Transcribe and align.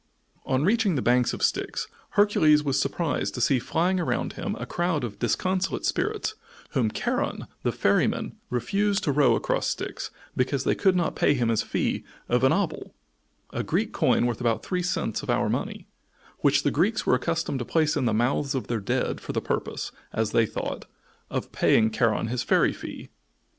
On 0.47 0.63
reaching 0.63 0.95
the 0.95 1.01
banks 1.03 1.31
of 1.31 1.43
Styx, 1.43 1.87
Hercules 2.17 2.63
was 2.63 2.81
surprised 2.81 3.35
to 3.35 3.41
see 3.41 3.59
flying 3.59 3.99
around 3.99 4.33
him 4.33 4.55
a 4.55 4.65
crowd 4.65 5.03
of 5.03 5.19
disconsolate 5.19 5.85
spirits, 5.85 6.33
whom 6.71 6.89
Charon 6.89 7.45
the 7.61 7.71
Ferryman 7.71 8.35
refused 8.49 9.03
to 9.03 9.11
row 9.11 9.35
across 9.35 9.67
Styx, 9.67 10.09
because 10.35 10.63
they 10.63 10.73
could 10.73 10.95
not 10.95 11.15
pay 11.15 11.35
him 11.35 11.49
his 11.49 11.61
fee 11.61 12.03
of 12.27 12.43
an 12.43 12.51
obol, 12.51 12.93
a 13.53 13.61
Greek 13.61 13.93
coin 13.93 14.25
worth 14.25 14.41
about 14.41 14.63
three 14.65 14.81
cents 14.81 15.21
of 15.21 15.29
our 15.29 15.49
money, 15.49 15.87
which 16.39 16.63
the 16.63 16.71
Greeks 16.71 17.05
were 17.05 17.13
accustomed 17.13 17.59
to 17.59 17.65
place 17.65 17.95
in 17.95 18.05
the 18.05 18.11
mouths 18.11 18.55
of 18.55 18.65
their 18.65 18.79
dead 18.79 19.21
for 19.21 19.33
the 19.33 19.39
purpose, 19.41 19.91
as 20.11 20.31
they 20.31 20.47
thought, 20.47 20.85
of 21.29 21.51
paying 21.51 21.91
Charon 21.91 22.25
his 22.25 22.41
ferry 22.41 22.73
fee. 22.73 23.09